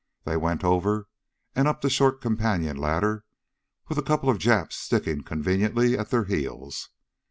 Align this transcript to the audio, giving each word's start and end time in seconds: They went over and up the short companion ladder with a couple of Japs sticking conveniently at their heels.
They 0.23 0.35
went 0.35 0.63
over 0.63 1.07
and 1.55 1.67
up 1.67 1.81
the 1.81 1.87
short 1.91 2.21
companion 2.21 2.75
ladder 2.75 3.23
with 3.87 3.99
a 3.99 4.01
couple 4.01 4.31
of 4.31 4.39
Japs 4.39 4.75
sticking 4.75 5.21
conveniently 5.21 5.95
at 5.95 6.09
their 6.09 6.23
heels. 6.23 6.89